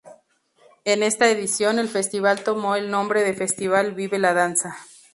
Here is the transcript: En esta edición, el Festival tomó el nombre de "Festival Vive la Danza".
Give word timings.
En 0.83 1.03
esta 1.03 1.29
edición, 1.29 1.77
el 1.77 1.87
Festival 1.87 2.43
tomó 2.43 2.75
el 2.75 2.89
nombre 2.89 3.21
de 3.23 3.35
"Festival 3.35 3.91
Vive 3.93 4.17
la 4.17 4.33
Danza". 4.33 4.75